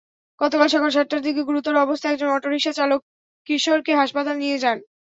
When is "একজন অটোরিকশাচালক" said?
2.13-2.99